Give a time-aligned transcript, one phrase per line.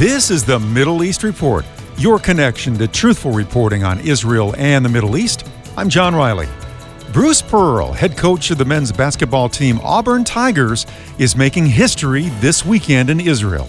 [0.00, 1.62] This is the Middle East Report,
[1.98, 5.46] your connection to truthful reporting on Israel and the Middle East.
[5.76, 6.48] I'm John Riley.
[7.12, 10.86] Bruce Pearl, head coach of the men's basketball team Auburn Tigers,
[11.18, 13.68] is making history this weekend in Israel.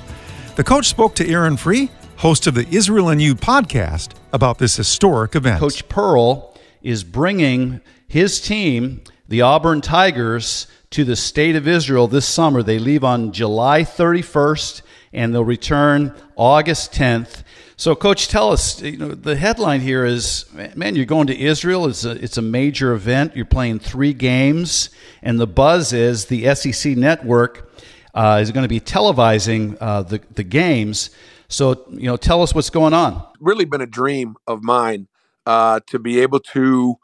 [0.55, 4.77] The coach spoke to Aaron Free, host of the Israel and You podcast, about this
[4.77, 5.59] historic event.
[5.59, 12.25] Coach Pearl is bringing his team, the Auburn Tigers, to the state of Israel this
[12.25, 12.63] summer.
[12.63, 14.81] They leave on July 31st
[15.13, 17.43] and they'll return August 10th.
[17.75, 18.81] So, Coach, tell us.
[18.81, 21.87] You know, the headline here is, man, you're going to Israel.
[21.87, 23.35] It's a it's a major event.
[23.35, 24.91] You're playing three games,
[25.23, 27.71] and the buzz is the SEC network
[28.13, 31.09] uh, is going to be televising uh, the the games.
[31.47, 33.21] So, you know, tell us what's going on.
[33.39, 35.07] Really, been a dream of mine
[35.45, 36.95] uh, to be able to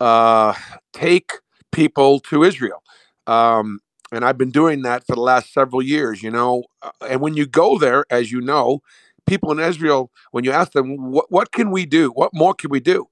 [0.00, 0.54] uh,
[0.92, 1.32] take
[1.70, 2.82] people to Israel.
[3.26, 3.80] Um,
[4.12, 6.64] and I've been doing that for the last several years, you know.
[6.82, 8.82] Uh, and when you go there, as you know,
[9.26, 12.10] people in Israel, when you ask them, what, what can we do?
[12.10, 13.08] What more can we do?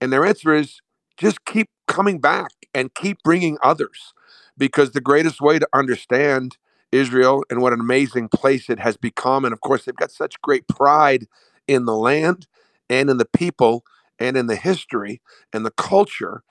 [0.00, 0.80] And their answer is
[1.16, 4.12] just keep coming back and keep bringing others.
[4.58, 6.58] Because the greatest way to understand
[6.92, 10.40] Israel and what an amazing place it has become, and of course, they've got such
[10.42, 11.26] great pride
[11.66, 12.46] in the land
[12.90, 13.82] and in the people
[14.18, 15.22] and in the history
[15.54, 16.42] and the culture,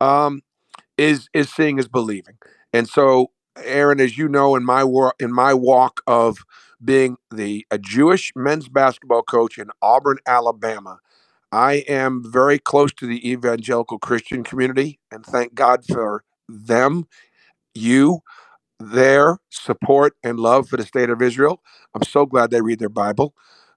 [0.00, 0.40] um,
[0.96, 2.36] is is seeing is believing.
[2.72, 3.30] And so
[3.64, 6.38] Aaron, as you know, in my work, in my walk of
[6.84, 10.98] being the a Jewish men's basketball coach in Auburn, Alabama,
[11.52, 17.06] I am very close to the evangelical Christian community, and thank God for them,
[17.74, 18.20] you,
[18.78, 21.62] their support and love for the state of Israel.
[21.94, 23.34] I'm so glad they read their Bible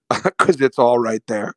[0.24, 1.54] because it's all right there.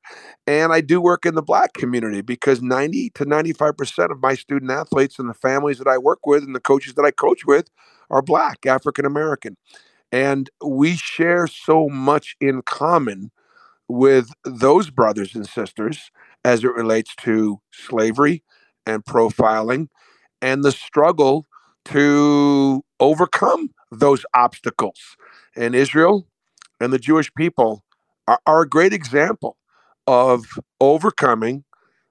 [0.46, 4.70] And I do work in the black community because 90 to 95% of my student
[4.70, 7.68] athletes and the families that I work with and the coaches that I coach with
[8.10, 9.56] are black, African American.
[10.12, 13.32] And we share so much in common
[13.88, 16.10] with those brothers and sisters
[16.44, 18.42] as it relates to slavery
[18.86, 19.88] and profiling
[20.40, 21.46] and the struggle
[21.86, 25.16] to overcome those obstacles.
[25.56, 26.26] And Israel
[26.80, 27.84] and the Jewish people
[28.26, 29.56] are, are a great example
[30.06, 30.46] of
[30.80, 31.64] overcoming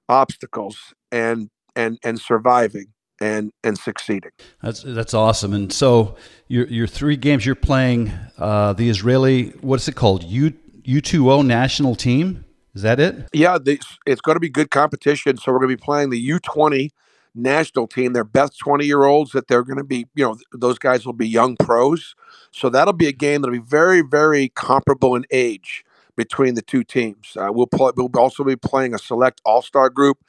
[0.10, 2.88] obstacles and and and surviving
[3.20, 4.32] and and succeeding.
[4.62, 5.54] That's that's awesome.
[5.54, 6.16] And so
[6.48, 11.32] your your three games you're playing uh, the Israeli what's it called U U two
[11.32, 12.46] O national team.
[12.74, 13.30] Is that it?
[13.32, 15.38] Yeah, the, it's going to be good competition.
[15.38, 16.92] So we're going to be playing the U twenty
[17.34, 18.14] national team.
[18.14, 20.08] They're best twenty year olds that they're going to be.
[20.16, 22.16] You know, those guys will be young pros.
[22.52, 26.84] So that'll be a game that'll be very very comparable in age between the two
[26.84, 27.36] teams.
[27.36, 30.20] Uh, we'll play, we'll also be playing a select all star group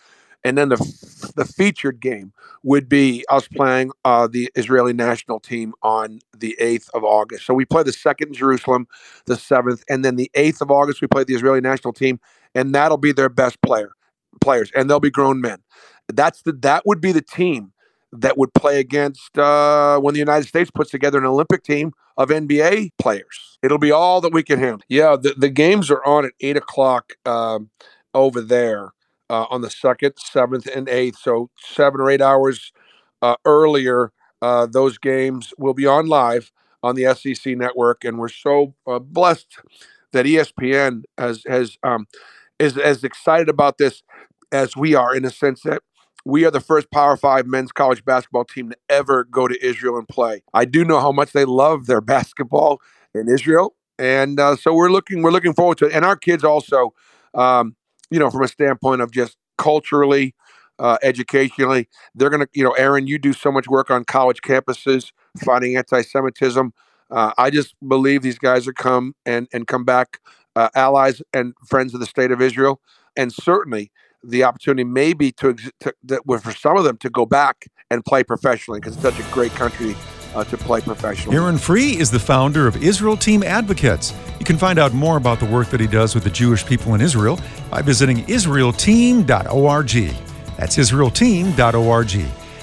[0.46, 2.32] and then the the featured game
[2.62, 7.46] would be us playing uh, the Israeli national team on the 8th of August.
[7.46, 8.86] So we play the second in Jerusalem,
[9.26, 12.20] the 7th, and then the 8th of August we play the Israeli national team,
[12.54, 13.90] and that'll be their best player
[14.40, 15.58] players, and they'll be grown men.
[16.08, 17.72] That's the that would be the team
[18.20, 22.30] that would play against uh, when the United States puts together an Olympic team of
[22.30, 23.58] NBA players.
[23.62, 24.80] It'll be all that we can handle.
[24.88, 27.70] Yeah, the, the games are on at eight o'clock um,
[28.14, 28.92] over there
[29.28, 31.18] uh, on the second, seventh, and eighth.
[31.18, 32.72] So seven or eight hours
[33.22, 34.12] uh, earlier,
[34.42, 36.52] uh, those games will be on live
[36.82, 39.58] on the SEC network, and we're so uh, blessed
[40.12, 42.06] that ESPN has has um,
[42.58, 44.02] is as excited about this
[44.52, 45.82] as we are in a sense that
[46.26, 49.96] we are the first Power Five men's college basketball team to ever go to Israel
[49.96, 50.42] and play.
[50.52, 52.80] I do know how much they love their basketball
[53.14, 55.92] in Israel, and uh, so we're looking we're looking forward to it.
[55.92, 56.92] And our kids also,
[57.34, 57.76] um,
[58.10, 60.34] you know, from a standpoint of just culturally,
[60.80, 61.88] uh, educationally.
[62.16, 65.12] They're going to, you know, Aaron, you do so much work on college campuses
[65.44, 66.72] fighting anti-Semitism.
[67.08, 70.18] Uh, I just believe these guys are come and and come back
[70.56, 72.80] uh, allies and friends of the state of Israel,
[73.16, 73.92] and certainly
[74.28, 78.22] the opportunity maybe to, to that for some of them to go back and play
[78.22, 79.94] professionally because it's such a great country
[80.34, 81.36] uh, to play professionally.
[81.36, 84.12] Aaron Free is the founder of Israel Team Advocates.
[84.38, 86.94] You can find out more about the work that he does with the Jewish people
[86.94, 87.40] in Israel
[87.70, 89.90] by visiting israelteam.org.
[90.56, 92.10] That's israelteam.org.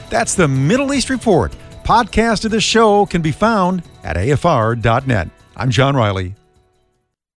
[0.09, 1.55] That's the Middle East Report.
[1.83, 5.29] Podcast of the show can be found at afr.net.
[5.55, 6.35] I'm John Riley.